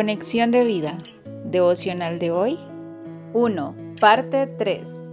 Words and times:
Conexión 0.00 0.50
de 0.50 0.64
vida. 0.64 0.96
Devocional 1.44 2.18
de 2.18 2.30
hoy. 2.30 2.58
1. 3.34 3.96
Parte 4.00 4.46
3. 4.46 5.04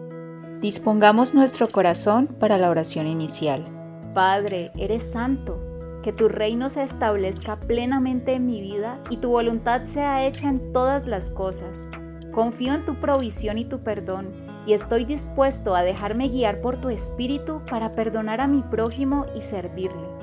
Dispongamos 0.61 1.33
nuestro 1.33 1.69
corazón 1.69 2.27
para 2.27 2.57
la 2.57 2.69
oración 2.69 3.05
inicial. 3.05 3.67
Padre, 4.13 4.71
eres 4.77 5.03
santo. 5.03 5.61
Que 6.01 6.13
tu 6.13 6.29
reino 6.29 6.69
se 6.69 6.83
establezca 6.83 7.59
plenamente 7.59 8.35
en 8.35 8.45
mi 8.45 8.61
vida 8.61 9.03
y 9.09 9.17
tu 9.17 9.31
voluntad 9.31 9.83
sea 9.83 10.25
hecha 10.25 10.47
en 10.47 10.71
todas 10.71 11.05
las 11.05 11.31
cosas. 11.31 11.89
Confío 12.31 12.73
en 12.73 12.85
tu 12.85 12.97
provisión 12.97 13.57
y 13.57 13.65
tu 13.65 13.83
perdón 13.83 14.47
y 14.65 14.71
estoy 14.71 15.03
dispuesto 15.03 15.75
a 15.75 15.83
dejarme 15.83 16.29
guiar 16.29 16.61
por 16.61 16.77
tu 16.77 16.87
espíritu 16.87 17.61
para 17.69 17.93
perdonar 17.93 18.39
a 18.39 18.47
mi 18.47 18.63
prójimo 18.63 19.25
y 19.35 19.41
servirle. 19.41 20.16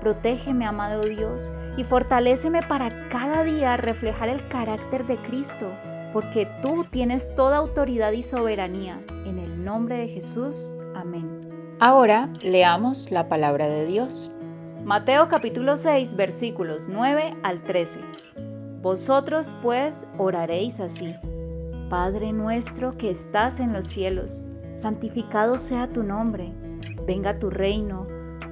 Protégeme, 0.00 0.66
amado 0.66 1.04
Dios, 1.04 1.52
y 1.76 1.84
fortaléceme 1.84 2.62
para 2.62 3.08
cada 3.08 3.42
día 3.44 3.76
reflejar 3.76 4.28
el 4.28 4.46
carácter 4.48 5.06
de 5.06 5.20
Cristo, 5.20 5.70
porque 6.12 6.48
tú 6.62 6.84
tienes 6.84 7.34
toda 7.34 7.56
autoridad 7.56 8.12
y 8.12 8.22
soberanía. 8.22 9.02
En 9.26 9.38
el 9.38 9.64
nombre 9.64 9.96
de 9.96 10.08
Jesús. 10.08 10.70
Amén. 10.94 11.76
Ahora 11.80 12.32
leamos 12.40 13.10
la 13.10 13.28
palabra 13.28 13.68
de 13.68 13.86
Dios. 13.86 14.30
Mateo 14.84 15.28
capítulo 15.28 15.76
6 15.76 16.14
versículos 16.14 16.88
9 16.88 17.32
al 17.42 17.62
13. 17.64 18.00
Vosotros 18.80 19.54
pues 19.60 20.06
oraréis 20.16 20.80
así. 20.80 21.14
Padre 21.90 22.32
nuestro 22.32 22.96
que 22.96 23.10
estás 23.10 23.60
en 23.60 23.72
los 23.72 23.86
cielos, 23.86 24.44
santificado 24.74 25.58
sea 25.58 25.88
tu 25.88 26.02
nombre, 26.02 26.54
venga 27.06 27.38
tu 27.38 27.50
reino 27.50 28.06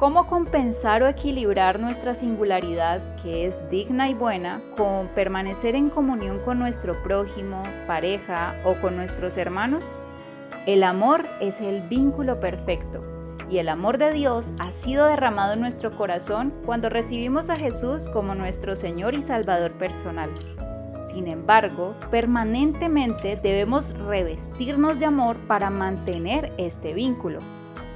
¿Cómo 0.00 0.26
compensar 0.26 1.02
o 1.02 1.08
equilibrar 1.08 1.78
nuestra 1.78 2.14
singularidad, 2.14 3.02
que 3.16 3.44
es 3.44 3.68
digna 3.68 4.08
y 4.08 4.14
buena, 4.14 4.62
con 4.74 5.08
permanecer 5.08 5.74
en 5.74 5.90
comunión 5.90 6.38
con 6.38 6.58
nuestro 6.58 7.02
prójimo, 7.02 7.62
pareja 7.86 8.54
o 8.64 8.76
con 8.76 8.96
nuestros 8.96 9.36
hermanos? 9.36 9.98
El 10.64 10.84
amor 10.84 11.26
es 11.42 11.60
el 11.60 11.82
vínculo 11.82 12.40
perfecto 12.40 13.04
y 13.50 13.58
el 13.58 13.68
amor 13.68 13.98
de 13.98 14.14
Dios 14.14 14.54
ha 14.58 14.72
sido 14.72 15.04
derramado 15.04 15.52
en 15.52 15.60
nuestro 15.60 15.94
corazón 15.94 16.54
cuando 16.64 16.88
recibimos 16.88 17.50
a 17.50 17.56
Jesús 17.56 18.08
como 18.08 18.34
nuestro 18.34 18.76
Señor 18.76 19.12
y 19.12 19.20
Salvador 19.20 19.72
personal. 19.72 20.30
Sin 21.02 21.28
embargo, 21.28 21.94
permanentemente 22.10 23.36
debemos 23.36 23.92
revestirnos 23.98 24.98
de 24.98 25.04
amor 25.04 25.36
para 25.46 25.68
mantener 25.68 26.54
este 26.56 26.94
vínculo. 26.94 27.40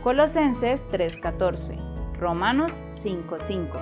Colosenses 0.02 0.86
3:14 0.90 1.93
Romanos 2.24 2.82
5:5. 2.88 3.76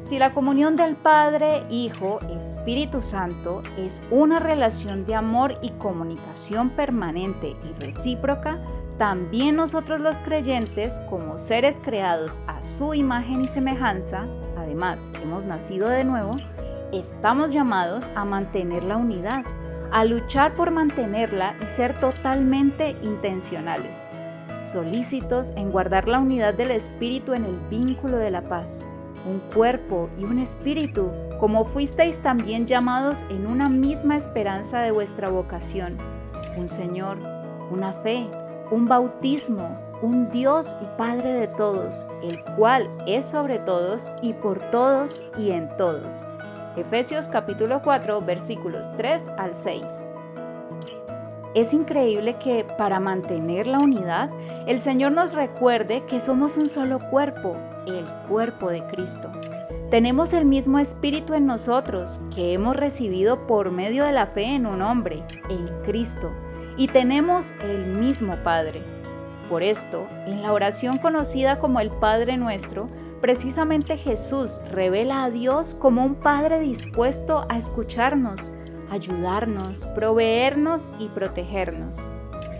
Si 0.00 0.18
la 0.18 0.34
comunión 0.34 0.74
del 0.74 0.96
Padre, 0.96 1.62
Hijo, 1.70 2.18
Espíritu 2.28 3.02
Santo 3.02 3.62
es 3.78 4.02
una 4.10 4.40
relación 4.40 5.04
de 5.04 5.14
amor 5.14 5.56
y 5.62 5.70
comunicación 5.70 6.70
permanente 6.70 7.54
y 7.64 7.80
recíproca, 7.80 8.60
también 8.98 9.54
nosotros 9.54 10.00
los 10.00 10.22
creyentes, 10.22 10.98
como 11.08 11.38
seres 11.38 11.78
creados 11.78 12.40
a 12.48 12.64
su 12.64 12.94
imagen 12.94 13.44
y 13.44 13.48
semejanza, 13.48 14.26
además 14.56 15.12
hemos 15.22 15.44
nacido 15.44 15.88
de 15.88 16.02
nuevo, 16.02 16.38
estamos 16.92 17.52
llamados 17.52 18.10
a 18.16 18.24
mantener 18.24 18.82
la 18.82 18.96
unidad, 18.96 19.44
a 19.92 20.04
luchar 20.04 20.56
por 20.56 20.72
mantenerla 20.72 21.54
y 21.62 21.68
ser 21.68 22.00
totalmente 22.00 22.96
intencionales 23.02 24.10
solícitos 24.66 25.52
en 25.56 25.70
guardar 25.70 26.08
la 26.08 26.18
unidad 26.18 26.54
del 26.54 26.70
Espíritu 26.70 27.32
en 27.32 27.44
el 27.44 27.58
vínculo 27.70 28.18
de 28.18 28.30
la 28.30 28.48
paz, 28.48 28.86
un 29.26 29.40
cuerpo 29.54 30.08
y 30.18 30.24
un 30.24 30.38
espíritu, 30.38 31.10
como 31.40 31.64
fuisteis 31.64 32.20
también 32.20 32.66
llamados 32.66 33.24
en 33.30 33.46
una 33.46 33.68
misma 33.68 34.16
esperanza 34.16 34.80
de 34.80 34.90
vuestra 34.90 35.28
vocación, 35.28 35.98
un 36.56 36.68
Señor, 36.68 37.18
una 37.70 37.92
fe, 37.92 38.28
un 38.70 38.88
bautismo, 38.88 39.78
un 40.02 40.30
Dios 40.30 40.76
y 40.80 40.86
Padre 40.98 41.32
de 41.32 41.48
todos, 41.48 42.06
el 42.22 42.42
cual 42.56 42.90
es 43.06 43.24
sobre 43.24 43.58
todos 43.58 44.10
y 44.22 44.34
por 44.34 44.58
todos 44.70 45.20
y 45.38 45.50
en 45.50 45.74
todos. 45.76 46.26
Efesios 46.76 47.28
capítulo 47.28 47.80
4 47.82 48.20
versículos 48.20 48.94
3 48.96 49.30
al 49.38 49.54
6. 49.54 50.04
Es 51.56 51.72
increíble 51.72 52.36
que 52.36 52.66
para 52.76 53.00
mantener 53.00 53.66
la 53.66 53.78
unidad, 53.78 54.30
el 54.66 54.78
Señor 54.78 55.12
nos 55.12 55.32
recuerde 55.32 56.04
que 56.04 56.20
somos 56.20 56.58
un 56.58 56.68
solo 56.68 56.98
cuerpo, 57.08 57.56
el 57.86 58.04
cuerpo 58.28 58.68
de 58.68 58.86
Cristo. 58.88 59.32
Tenemos 59.90 60.34
el 60.34 60.44
mismo 60.44 60.78
espíritu 60.78 61.32
en 61.32 61.46
nosotros 61.46 62.20
que 62.34 62.52
hemos 62.52 62.76
recibido 62.76 63.46
por 63.46 63.70
medio 63.70 64.04
de 64.04 64.12
la 64.12 64.26
fe 64.26 64.54
en 64.54 64.66
un 64.66 64.82
hombre, 64.82 65.24
en 65.48 65.68
Cristo, 65.82 66.30
y 66.76 66.88
tenemos 66.88 67.54
el 67.62 67.86
mismo 67.86 68.36
Padre. 68.44 68.84
Por 69.48 69.62
esto, 69.62 70.06
en 70.26 70.42
la 70.42 70.52
oración 70.52 70.98
conocida 70.98 71.58
como 71.58 71.80
el 71.80 71.90
Padre 71.90 72.36
nuestro, 72.36 72.90
precisamente 73.22 73.96
Jesús 73.96 74.58
revela 74.72 75.24
a 75.24 75.30
Dios 75.30 75.74
como 75.74 76.04
un 76.04 76.16
Padre 76.16 76.60
dispuesto 76.60 77.46
a 77.48 77.56
escucharnos, 77.56 78.52
ayudarnos, 78.90 79.86
proveernos 79.86 80.92
y 80.98 81.08
protegernos. 81.08 82.08